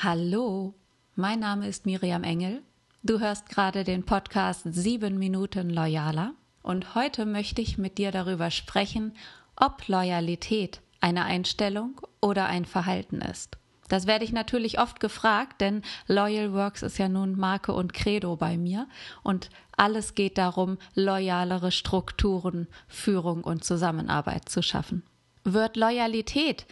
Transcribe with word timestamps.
Hallo, 0.00 0.74
mein 1.16 1.40
Name 1.40 1.66
ist 1.66 1.84
Miriam 1.84 2.22
Engel. 2.22 2.62
Du 3.02 3.18
hörst 3.18 3.48
gerade 3.48 3.82
den 3.82 4.04
Podcast 4.04 4.62
7 4.64 5.18
Minuten 5.18 5.70
Loyaler 5.70 6.34
und 6.62 6.94
heute 6.94 7.26
möchte 7.26 7.60
ich 7.62 7.78
mit 7.78 7.98
dir 7.98 8.12
darüber 8.12 8.52
sprechen, 8.52 9.16
ob 9.56 9.88
Loyalität 9.88 10.82
eine 11.00 11.24
Einstellung 11.24 12.00
oder 12.20 12.46
ein 12.46 12.64
Verhalten 12.64 13.20
ist. 13.20 13.58
Das 13.88 14.06
werde 14.06 14.24
ich 14.24 14.30
natürlich 14.30 14.78
oft 14.78 15.00
gefragt, 15.00 15.60
denn 15.60 15.82
Loyal 16.06 16.52
Works 16.52 16.82
ist 16.82 16.98
ja 16.98 17.08
nun 17.08 17.36
Marke 17.36 17.72
und 17.72 17.92
Credo 17.92 18.36
bei 18.36 18.56
mir 18.56 18.86
und 19.24 19.50
alles 19.76 20.14
geht 20.14 20.38
darum, 20.38 20.78
loyalere 20.94 21.72
Strukturen, 21.72 22.68
Führung 22.86 23.42
und 23.42 23.64
Zusammenarbeit 23.64 24.48
zu 24.48 24.62
schaffen. 24.62 25.02
Wird 25.42 25.76
Loyalität 25.76 26.66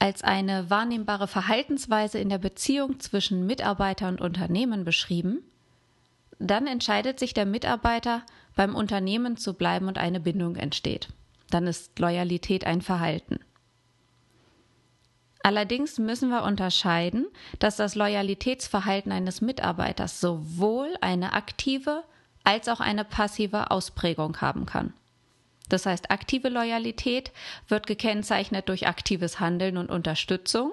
als 0.00 0.22
eine 0.22 0.70
wahrnehmbare 0.70 1.28
Verhaltensweise 1.28 2.18
in 2.18 2.30
der 2.30 2.38
Beziehung 2.38 2.98
zwischen 2.98 3.46
Mitarbeiter 3.46 4.08
und 4.08 4.20
Unternehmen 4.20 4.84
beschrieben, 4.84 5.42
dann 6.38 6.66
entscheidet 6.66 7.20
sich 7.20 7.34
der 7.34 7.46
Mitarbeiter, 7.46 8.22
beim 8.56 8.74
Unternehmen 8.74 9.36
zu 9.36 9.54
bleiben 9.54 9.86
und 9.86 9.98
eine 9.98 10.18
Bindung 10.18 10.56
entsteht. 10.56 11.08
Dann 11.50 11.66
ist 11.66 11.98
Loyalität 11.98 12.64
ein 12.64 12.80
Verhalten. 12.80 13.40
Allerdings 15.42 15.98
müssen 15.98 16.30
wir 16.30 16.44
unterscheiden, 16.44 17.26
dass 17.58 17.76
das 17.76 17.94
Loyalitätsverhalten 17.94 19.12
eines 19.12 19.40
Mitarbeiters 19.40 20.20
sowohl 20.20 20.94
eine 21.00 21.34
aktive 21.34 22.04
als 22.42 22.68
auch 22.68 22.80
eine 22.80 23.04
passive 23.04 23.70
Ausprägung 23.70 24.40
haben 24.40 24.66
kann. 24.66 24.94
Das 25.70 25.86
heißt, 25.86 26.10
aktive 26.10 26.48
Loyalität 26.48 27.32
wird 27.68 27.86
gekennzeichnet 27.86 28.68
durch 28.68 28.86
aktives 28.86 29.40
Handeln 29.40 29.78
und 29.78 29.88
Unterstützung, 29.88 30.72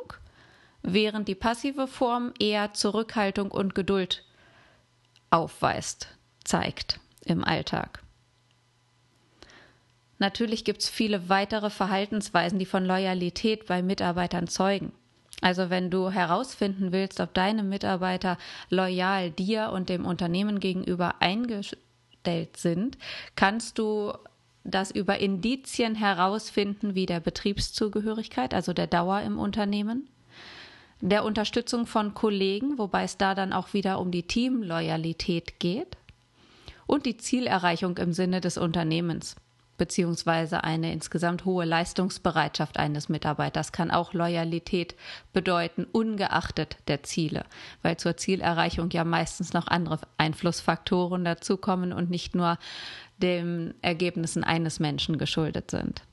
während 0.82 1.28
die 1.28 1.36
passive 1.36 1.88
Form 1.88 2.34
eher 2.40 2.74
Zurückhaltung 2.74 3.52
und 3.52 3.76
Geduld 3.76 4.26
aufweist, 5.30 6.10
zeigt 6.44 7.00
im 7.24 7.44
Alltag. 7.44 8.02
Natürlich 10.20 10.66
gibt 10.66 10.82
es 10.82 10.90
viele 10.90 11.30
weitere 11.30 11.70
Verhaltensweisen, 11.70 12.58
die 12.58 12.66
von 12.66 12.84
Loyalität 12.84 13.68
bei 13.68 13.84
Mitarbeitern 13.84 14.48
zeugen. 14.48 14.94
Also 15.42 15.70
wenn 15.70 15.92
du 15.92 16.10
herausfinden 16.10 16.92
willst, 16.92 17.20
ob 17.20 17.36
deine 17.36 17.62
Mitarbeiter 17.62 18.40
loyal 18.72 19.30
dir 19.30 19.70
und 19.72 19.90
dem 19.90 20.06
Unternehmen 20.06 20.60
gegenüber 20.60 21.22
eingestellt 21.22 22.58
sind, 22.58 22.98
kannst 23.36 23.78
du 23.78 24.14
das 24.68 24.92
über 24.92 25.18
Indizien 25.20 25.96
herausfinden 25.96 26.94
wie 26.94 27.06
der 27.06 27.20
Betriebszugehörigkeit, 27.20 28.54
also 28.54 28.74
der 28.74 28.88
Dauer 28.88 29.22
im 29.22 29.40
Unternehmen, 29.40 30.10
der 31.02 31.24
Unterstützung 31.24 31.86
von 31.86 32.14
Kollegen, 32.14 32.78
wobei 32.78 33.04
es 33.04 33.18
da 33.18 33.34
dann 33.34 33.54
auch 33.54 33.74
wieder 33.74 34.00
um 34.00 34.12
die 34.12 34.24
Teamloyalität 34.24 35.60
geht, 35.60 35.98
und 36.86 37.06
die 37.06 37.18
Zielerreichung 37.18 37.98
im 37.98 38.14
Sinne 38.14 38.42
des 38.42 38.58
Unternehmens 38.58 39.36
beziehungsweise 39.78 40.64
eine 40.64 40.92
insgesamt 40.92 41.46
hohe 41.46 41.66
Leistungsbereitschaft 41.66 42.78
eines 42.78 43.10
Mitarbeiters 43.10 43.72
kann 43.72 43.92
auch 43.92 44.14
Loyalität 44.14 44.96
bedeuten, 45.34 45.86
ungeachtet 45.92 46.78
der 46.88 47.04
Ziele, 47.04 47.46
weil 47.82 47.98
zur 47.98 48.18
Zielerreichung 48.18 48.90
ja 48.90 49.04
meistens 49.04 49.54
noch 49.54 49.68
andere 49.68 50.00
Einflussfaktoren 50.18 51.24
dazukommen 51.24 51.94
und 51.94 52.10
nicht 52.10 52.36
nur 52.36 52.58
den 53.18 53.74
Ergebnissen 53.82 54.44
eines 54.44 54.80
Menschen 54.80 55.18
geschuldet 55.18 55.72
sind. 55.72 56.04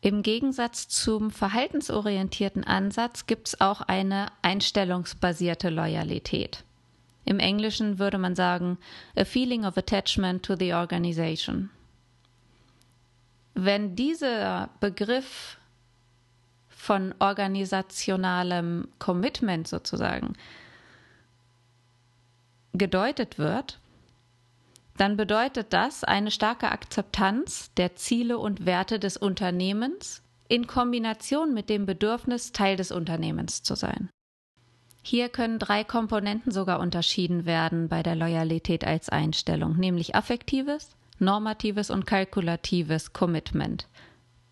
Im 0.00 0.22
Gegensatz 0.22 0.86
zum 0.88 1.32
verhaltensorientierten 1.32 2.62
Ansatz 2.62 3.26
gibt 3.26 3.48
es 3.48 3.60
auch 3.60 3.80
eine 3.80 4.26
einstellungsbasierte 4.42 5.70
Loyalität. 5.70 6.62
Im 7.24 7.40
Englischen 7.40 7.98
würde 7.98 8.16
man 8.16 8.36
sagen, 8.36 8.78
a 9.16 9.24
feeling 9.24 9.64
of 9.64 9.76
attachment 9.76 10.44
to 10.44 10.54
the 10.56 10.72
organization. 10.72 11.70
Wenn 13.60 13.96
dieser 13.96 14.70
Begriff 14.78 15.58
von 16.68 17.12
organisationalem 17.18 18.86
Commitment 19.00 19.66
sozusagen 19.66 20.34
gedeutet 22.72 23.36
wird, 23.36 23.80
dann 24.96 25.16
bedeutet 25.16 25.72
das 25.72 26.04
eine 26.04 26.30
starke 26.30 26.70
Akzeptanz 26.70 27.74
der 27.76 27.96
Ziele 27.96 28.38
und 28.38 28.64
Werte 28.64 29.00
des 29.00 29.16
Unternehmens 29.16 30.22
in 30.46 30.68
Kombination 30.68 31.52
mit 31.52 31.68
dem 31.68 31.84
Bedürfnis, 31.84 32.52
Teil 32.52 32.76
des 32.76 32.92
Unternehmens 32.92 33.64
zu 33.64 33.74
sein. 33.74 34.08
Hier 35.02 35.28
können 35.28 35.58
drei 35.58 35.82
Komponenten 35.82 36.52
sogar 36.52 36.78
unterschieden 36.78 37.44
werden 37.44 37.88
bei 37.88 38.04
der 38.04 38.14
Loyalität 38.14 38.84
als 38.84 39.08
Einstellung, 39.08 39.76
nämlich 39.76 40.14
affektives, 40.14 40.94
normatives 41.20 41.90
und 41.90 42.06
kalkulatives 42.06 43.12
Commitment. 43.12 43.88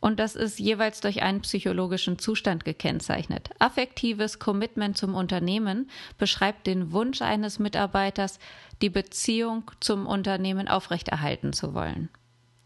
Und 0.01 0.21
das 0.21 0.37
ist 0.37 0.59
jeweils 0.59 1.01
durch 1.01 1.23
einen 1.23 1.41
psychologischen 1.41 2.19
Zustand 2.19 2.65
gekennzeichnet. 2.65 3.51
Affektives 3.59 4.39
Commitment 4.39 4.97
zum 4.97 5.15
Unternehmen 5.15 5.91
beschreibt 6.19 6.67
den 6.67 6.93
Wunsch 6.93 7.23
eines 7.23 7.59
Mitarbeiters, 7.59 8.39
die 8.83 8.91
Beziehung 8.91 9.71
zum 9.81 10.07
Unternehmen 10.07 10.69
aufrechterhalten 10.69 11.53
zu 11.53 11.75
wollen. 11.75 12.11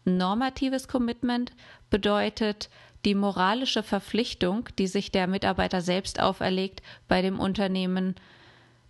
Normatives 0.03 0.87
Commitment 0.87 1.51
bedeutet 1.89 2.69
die 3.05 3.15
moralische 3.15 3.81
Verpflichtung, 3.81 4.69
die 4.77 4.87
sich 4.87 5.11
der 5.11 5.27
Mitarbeiter 5.27 5.81
selbst 5.81 6.19
auferlegt, 6.19 6.81
bei 7.07 7.21
dem 7.21 7.39
Unternehmen 7.39 8.15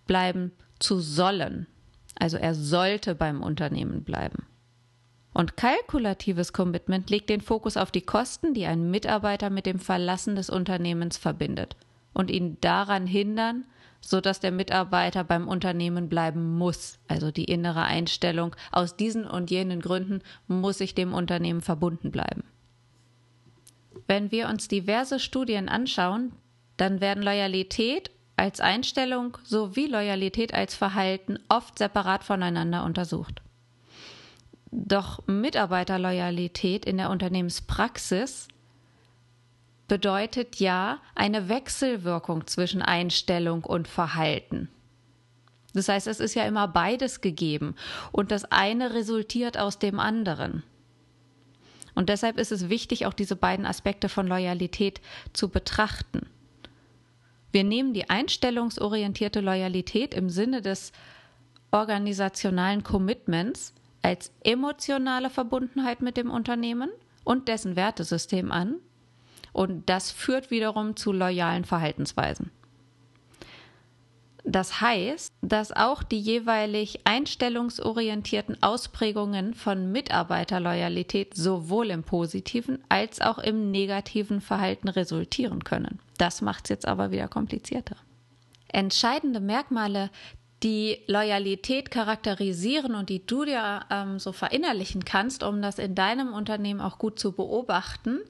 bleiben 0.06 0.52
zu 0.78 1.00
sollen. 1.00 1.66
Also 2.18 2.36
er 2.36 2.54
sollte 2.54 3.14
beim 3.14 3.42
Unternehmen 3.42 4.04
bleiben. 4.04 4.46
Und 5.32 5.56
kalkulatives 5.56 6.52
Commitment 6.52 7.08
legt 7.08 7.30
den 7.30 7.40
Fokus 7.40 7.76
auf 7.76 7.90
die 7.90 8.02
Kosten, 8.02 8.52
die 8.52 8.66
ein 8.66 8.90
Mitarbeiter 8.90 9.48
mit 9.48 9.66
dem 9.66 9.78
Verlassen 9.78 10.36
des 10.36 10.50
Unternehmens 10.50 11.16
verbindet 11.16 11.76
und 12.12 12.30
ihn 12.30 12.58
daran 12.60 13.06
hindern, 13.06 13.64
sodass 14.00 14.40
der 14.40 14.52
Mitarbeiter 14.52 15.24
beim 15.24 15.48
Unternehmen 15.48 16.08
bleiben 16.08 16.58
muss. 16.58 16.98
Also 17.08 17.30
die 17.30 17.44
innere 17.44 17.84
Einstellung, 17.84 18.54
aus 18.72 18.96
diesen 18.96 19.26
und 19.26 19.50
jenen 19.50 19.80
Gründen 19.80 20.20
muss 20.48 20.80
ich 20.80 20.94
dem 20.94 21.14
Unternehmen 21.14 21.62
verbunden 21.62 22.10
bleiben. 22.10 22.44
Wenn 24.06 24.30
wir 24.30 24.48
uns 24.48 24.68
diverse 24.68 25.20
Studien 25.20 25.68
anschauen, 25.68 26.32
dann 26.76 27.00
werden 27.00 27.22
Loyalität 27.22 28.10
als 28.36 28.60
Einstellung 28.60 29.38
sowie 29.44 29.86
Loyalität 29.86 30.52
als 30.52 30.74
Verhalten 30.74 31.38
oft 31.48 31.78
separat 31.78 32.24
voneinander 32.24 32.84
untersucht. 32.84 33.40
Doch 34.72 35.20
Mitarbeiterloyalität 35.26 36.86
in 36.86 36.96
der 36.96 37.10
Unternehmenspraxis 37.10 38.48
bedeutet 39.86 40.56
ja 40.56 40.98
eine 41.14 41.50
Wechselwirkung 41.50 42.46
zwischen 42.46 42.80
Einstellung 42.80 43.64
und 43.64 43.86
Verhalten. 43.86 44.68
Das 45.74 45.88
heißt, 45.88 46.06
es 46.06 46.20
ist 46.20 46.34
ja 46.34 46.44
immer 46.44 46.68
beides 46.68 47.20
gegeben 47.20 47.74
und 48.12 48.30
das 48.30 48.46
eine 48.46 48.94
resultiert 48.94 49.58
aus 49.58 49.78
dem 49.78 50.00
anderen. 50.00 50.62
Und 51.94 52.08
deshalb 52.08 52.38
ist 52.38 52.52
es 52.52 52.70
wichtig, 52.70 53.04
auch 53.04 53.12
diese 53.12 53.36
beiden 53.36 53.66
Aspekte 53.66 54.08
von 54.08 54.26
Loyalität 54.26 55.02
zu 55.34 55.50
betrachten. 55.50 56.26
Wir 57.50 57.64
nehmen 57.64 57.92
die 57.92 58.08
einstellungsorientierte 58.08 59.40
Loyalität 59.40 60.14
im 60.14 60.30
Sinne 60.30 60.62
des 60.62 60.92
organisationalen 61.70 62.82
Commitments 62.82 63.74
als 64.02 64.32
emotionale 64.42 65.30
Verbundenheit 65.30 66.02
mit 66.02 66.16
dem 66.16 66.30
Unternehmen 66.30 66.90
und 67.24 67.48
dessen 67.48 67.76
Wertesystem 67.76 68.52
an. 68.52 68.76
Und 69.52 69.88
das 69.88 70.10
führt 70.10 70.50
wiederum 70.50 70.96
zu 70.96 71.12
loyalen 71.12 71.64
Verhaltensweisen. 71.64 72.50
Das 74.44 74.80
heißt, 74.80 75.32
dass 75.40 75.70
auch 75.70 76.02
die 76.02 76.18
jeweilig 76.18 77.00
einstellungsorientierten 77.04 78.60
Ausprägungen 78.60 79.54
von 79.54 79.92
Mitarbeiterloyalität 79.92 81.36
sowohl 81.36 81.90
im 81.90 82.02
positiven 82.02 82.82
als 82.88 83.20
auch 83.20 83.38
im 83.38 83.70
negativen 83.70 84.40
Verhalten 84.40 84.88
resultieren 84.88 85.62
können. 85.62 86.00
Das 86.18 86.42
macht 86.42 86.64
es 86.64 86.70
jetzt 86.70 86.88
aber 86.88 87.12
wieder 87.12 87.28
komplizierter. 87.28 87.96
Entscheidende 88.66 89.38
Merkmale 89.38 90.10
die 90.62 90.98
Loyalität 91.06 91.90
charakterisieren 91.90 92.94
und 92.94 93.08
die 93.08 93.26
du 93.26 93.44
dir 93.44 93.80
ähm, 93.90 94.18
so 94.18 94.32
verinnerlichen 94.32 95.04
kannst, 95.04 95.42
um 95.42 95.60
das 95.60 95.78
in 95.78 95.94
deinem 95.94 96.32
Unternehmen 96.32 96.80
auch 96.80 96.98
gut 96.98 97.18
zu 97.18 97.32
beobachten, 97.32 98.20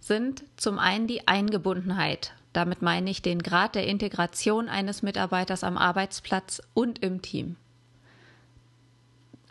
sind 0.00 0.44
zum 0.56 0.78
einen 0.78 1.06
die 1.06 1.26
Eingebundenheit. 1.26 2.32
Damit 2.52 2.82
meine 2.82 3.10
ich 3.10 3.22
den 3.22 3.42
Grad 3.42 3.74
der 3.74 3.86
Integration 3.86 4.68
eines 4.68 5.02
Mitarbeiters 5.02 5.64
am 5.64 5.76
Arbeitsplatz 5.76 6.62
und 6.74 7.02
im 7.02 7.22
Team. 7.22 7.56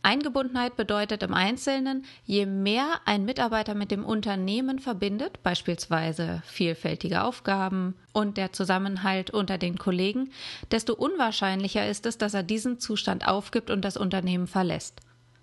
Eingebundenheit 0.07 0.77
bedeutet 0.77 1.21
im 1.21 1.33
Einzelnen, 1.33 2.06
je 2.24 2.45
mehr 2.45 3.01
ein 3.04 3.25
Mitarbeiter 3.25 3.75
mit 3.75 3.92
dem 3.92 4.06
Unternehmen 4.06 4.80
verbindet, 4.80 5.44
beispielsweise 5.44 6.42
vielfältige 6.45 7.24
Aufgaben 7.24 7.94
und 8.13 8.38
der 8.38 8.54
Zusammenhalt 8.54 9.31
unter 9.31 9.57
den 9.57 9.77
Kollegen, 9.77 10.31
desto 10.71 10.94
unwahrscheinlicher 10.94 11.86
ist 11.89 12.06
es, 12.06 12.18
dass 12.18 12.33
er 12.33 12.44
diesen 12.44 12.80
Zustand 12.80 13.27
aufgibt 13.27 13.69
und 13.69 13.83
das 13.83 13.98
Unternehmen 13.98 14.48
verlässt. 14.48 15.01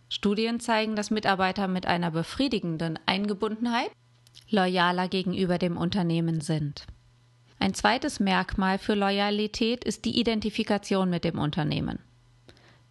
Studien 0.08 0.61
zeigen, 0.61 0.96
dass 0.96 1.11
Mitarbeiter 1.11 1.69
mit 1.69 1.84
einer 1.84 2.11
befriedigenden 2.11 2.99
Eingebundenheit 3.05 3.90
loyaler 4.49 5.08
gegenüber 5.08 5.58
dem 5.58 5.76
Unternehmen 5.76 6.40
sind. 6.40 6.87
Ein 7.58 7.75
zweites 7.75 8.19
Merkmal 8.19 8.78
für 8.78 8.94
Loyalität 8.94 9.84
ist 9.84 10.06
die 10.06 10.19
Identifikation 10.19 11.11
mit 11.11 11.25
dem 11.25 11.38
Unternehmen. 11.38 11.99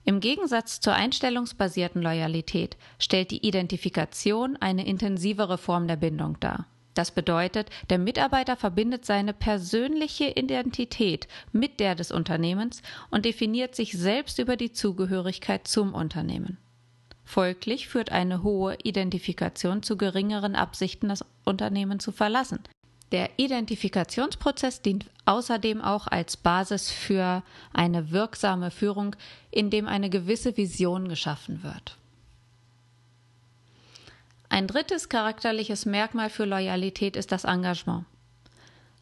Im 0.06 0.20
Gegensatz 0.20 0.80
zur 0.82 0.94
einstellungsbasierten 0.94 2.02
Loyalität 2.02 2.76
stellt 3.00 3.32
die 3.32 3.46
Identifikation 3.46 4.58
eine 4.58 4.86
intensivere 4.86 5.58
Form 5.58 5.88
der 5.88 5.96
Bindung 5.96 6.40
dar. 6.40 6.68
Das 6.94 7.12
bedeutet, 7.12 7.70
der 7.90 7.98
Mitarbeiter 7.98 8.56
verbindet 8.56 9.06
seine 9.06 9.34
persönliche 9.34 10.26
Identität 10.26 11.28
mit 11.52 11.80
der 11.80 11.96
des 11.96 12.12
Unternehmens 12.12 12.84
und 13.10 13.26
definiert 13.26 13.76
sich 13.76 13.94
selbst 13.94 14.38
über 14.40 14.58
die 14.58 14.74
Zugehörigkeit 14.74 15.68
zum 15.68 15.94
Unternehmen. 15.94 16.58
Folglich 17.24 17.88
führt 17.88 18.12
eine 18.12 18.44
hohe 18.44 18.78
Identifikation 18.84 19.82
zu 19.82 19.98
geringeren 19.98 20.56
Absichten, 20.56 21.10
das 21.10 21.26
Unternehmen 21.46 22.00
zu 22.00 22.12
verlassen. 22.12 22.60
Der 23.14 23.30
Identifikationsprozess 23.38 24.82
dient 24.82 25.06
außerdem 25.26 25.82
auch 25.82 26.08
als 26.08 26.36
Basis 26.36 26.90
für 26.90 27.44
eine 27.72 28.10
wirksame 28.10 28.72
Führung, 28.72 29.16
indem 29.52 29.88
eine 29.88 30.10
gewisse 30.10 30.58
Vision 30.58 31.08
geschaffen 31.08 31.62
wird. 31.62 31.96
Ein 34.50 34.66
drittes 34.66 35.10
charakterliches 35.10 35.86
Merkmal 35.86 36.32
für 36.32 36.46
Loyalität 36.46 37.16
ist 37.16 37.32
das 37.32 37.44
Engagement. 37.44 38.06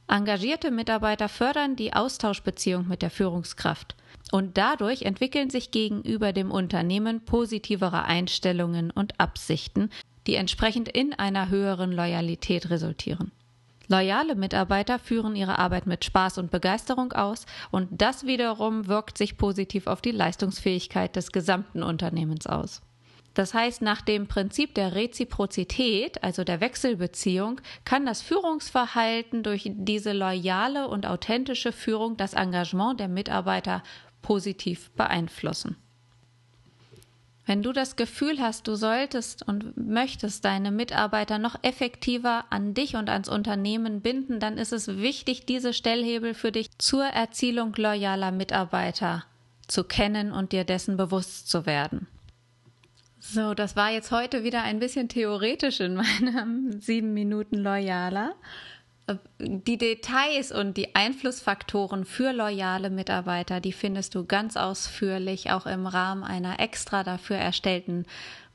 Engagierte 0.09 0.71
Mitarbeiter 0.71 1.29
fördern 1.29 1.77
die 1.77 1.93
Austauschbeziehung 1.93 2.89
mit 2.89 3.01
der 3.01 3.11
Führungskraft 3.11 3.95
und 4.33 4.57
dadurch 4.57 5.03
entwickeln 5.03 5.49
sich 5.49 5.71
gegenüber 5.71 6.33
dem 6.33 6.51
Unternehmen 6.51 7.23
positivere 7.23 8.03
Einstellungen 8.03 8.91
und 8.91 9.21
Absichten, 9.21 9.89
die 10.27 10.35
entsprechend 10.35 10.89
in 10.89 11.13
einer 11.13 11.47
höheren 11.47 11.93
Loyalität 11.93 12.69
resultieren. 12.69 13.31
Loyale 13.91 14.35
Mitarbeiter 14.35 14.99
führen 14.99 15.35
ihre 15.35 15.59
Arbeit 15.59 15.85
mit 15.85 16.05
Spaß 16.05 16.37
und 16.37 16.49
Begeisterung 16.49 17.11
aus 17.11 17.45
und 17.71 17.89
das 17.91 18.25
wiederum 18.25 18.87
wirkt 18.87 19.17
sich 19.17 19.37
positiv 19.37 19.85
auf 19.85 20.01
die 20.01 20.11
Leistungsfähigkeit 20.11 21.13
des 21.17 21.33
gesamten 21.33 21.83
Unternehmens 21.83 22.47
aus. 22.47 22.81
Das 23.33 23.53
heißt, 23.53 23.81
nach 23.81 24.01
dem 24.01 24.27
Prinzip 24.27 24.75
der 24.75 24.95
Reziprozität, 24.95 26.23
also 26.23 26.45
der 26.45 26.61
Wechselbeziehung, 26.61 27.59
kann 27.83 28.05
das 28.05 28.21
Führungsverhalten 28.21 29.43
durch 29.43 29.69
diese 29.73 30.13
loyale 30.13 30.87
und 30.87 31.05
authentische 31.05 31.73
Führung 31.73 32.15
das 32.15 32.31
Engagement 32.31 32.97
der 32.97 33.09
Mitarbeiter 33.09 33.83
positiv 34.21 34.89
beeinflussen. 34.91 35.75
Wenn 37.45 37.63
du 37.63 37.73
das 37.73 37.95
Gefühl 37.95 38.39
hast, 38.39 38.67
du 38.67 38.75
solltest 38.75 39.47
und 39.47 39.75
möchtest 39.75 40.45
deine 40.45 40.71
Mitarbeiter 40.71 41.39
noch 41.39 41.55
effektiver 41.63 42.45
an 42.49 42.73
dich 42.73 42.95
und 42.95 43.09
ans 43.09 43.29
Unternehmen 43.29 44.01
binden, 44.01 44.39
dann 44.39 44.57
ist 44.57 44.73
es 44.73 44.87
wichtig, 44.99 45.45
diese 45.45 45.73
Stellhebel 45.73 46.33
für 46.33 46.51
dich 46.51 46.69
zur 46.77 47.03
Erzielung 47.03 47.73
loyaler 47.75 48.31
Mitarbeiter 48.31 49.23
zu 49.67 49.83
kennen 49.83 50.31
und 50.31 50.51
dir 50.51 50.65
dessen 50.65 50.97
bewusst 50.97 51.49
zu 51.49 51.65
werden. 51.65 52.07
So, 53.19 53.53
das 53.53 53.75
war 53.75 53.91
jetzt 53.91 54.11
heute 54.11 54.43
wieder 54.43 54.63
ein 54.63 54.79
bisschen 54.79 55.07
theoretisch 55.07 55.79
in 55.79 55.95
meinem 55.95 56.71
sieben 56.81 57.13
Minuten 57.13 57.57
loyaler 57.57 58.35
die 59.39 59.77
Details 59.77 60.51
und 60.51 60.77
die 60.77 60.95
Einflussfaktoren 60.95 62.05
für 62.05 62.31
loyale 62.31 62.89
Mitarbeiter, 62.89 63.59
die 63.59 63.73
findest 63.73 64.15
du 64.15 64.25
ganz 64.25 64.57
ausführlich 64.57 65.51
auch 65.51 65.65
im 65.65 65.87
Rahmen 65.87 66.23
einer 66.23 66.59
extra 66.59 67.03
dafür 67.03 67.37
erstellten 67.37 68.05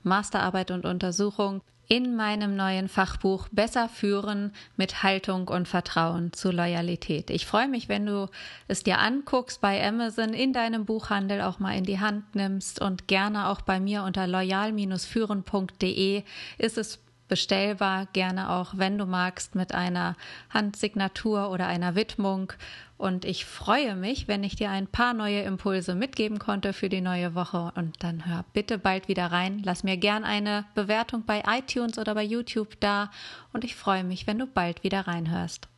Masterarbeit 0.02 0.70
und 0.70 0.86
Untersuchung 0.86 1.62
in 1.88 2.16
meinem 2.16 2.56
neuen 2.56 2.88
Fachbuch 2.88 3.46
Besser 3.52 3.88
führen 3.88 4.52
mit 4.76 5.04
Haltung 5.04 5.48
und 5.48 5.68
Vertrauen 5.68 6.32
zu 6.32 6.50
Loyalität. 6.50 7.30
Ich 7.30 7.46
freue 7.46 7.68
mich, 7.68 7.88
wenn 7.88 8.06
du 8.06 8.28
es 8.66 8.82
dir 8.82 8.98
anguckst 8.98 9.60
bei 9.60 9.86
Amazon, 9.86 10.32
in 10.34 10.52
deinem 10.52 10.84
Buchhandel 10.84 11.42
auch 11.42 11.60
mal 11.60 11.76
in 11.76 11.84
die 11.84 12.00
Hand 12.00 12.34
nimmst 12.34 12.80
und 12.80 13.06
gerne 13.06 13.48
auch 13.48 13.60
bei 13.60 13.78
mir 13.78 14.02
unter 14.02 14.26
loyal-führen.de 14.26 16.24
ist 16.58 16.78
es 16.78 17.05
bestellbar, 17.28 18.06
gerne 18.12 18.50
auch, 18.50 18.74
wenn 18.76 18.98
du 18.98 19.06
magst, 19.06 19.54
mit 19.54 19.74
einer 19.74 20.16
Handsignatur 20.50 21.50
oder 21.50 21.66
einer 21.66 21.94
Widmung. 21.94 22.52
Und 22.98 23.24
ich 23.24 23.44
freue 23.44 23.94
mich, 23.94 24.26
wenn 24.28 24.42
ich 24.42 24.56
dir 24.56 24.70
ein 24.70 24.86
paar 24.86 25.12
neue 25.12 25.42
Impulse 25.42 25.94
mitgeben 25.94 26.38
konnte 26.38 26.72
für 26.72 26.88
die 26.88 27.00
neue 27.00 27.34
Woche. 27.34 27.72
Und 27.76 28.02
dann 28.02 28.26
hör 28.26 28.44
bitte 28.52 28.78
bald 28.78 29.08
wieder 29.08 29.26
rein. 29.26 29.60
Lass 29.64 29.82
mir 29.82 29.96
gern 29.96 30.24
eine 30.24 30.64
Bewertung 30.74 31.24
bei 31.26 31.42
iTunes 31.46 31.98
oder 31.98 32.14
bei 32.14 32.24
YouTube 32.24 32.80
da. 32.80 33.10
Und 33.52 33.64
ich 33.64 33.76
freue 33.76 34.04
mich, 34.04 34.26
wenn 34.26 34.38
du 34.38 34.46
bald 34.46 34.82
wieder 34.82 35.06
reinhörst. 35.06 35.68